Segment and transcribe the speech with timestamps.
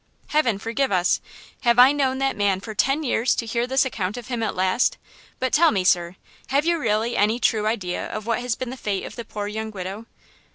[0.29, 1.21] "Heaven forgive us!
[1.59, 4.55] Have I known that man for ten years to hear this account of him at
[4.55, 4.97] last?
[5.37, 6.15] But tell me, sir,
[6.47, 9.47] have you really any true idea of what has been the fate of the poor
[9.47, 10.07] young widow?"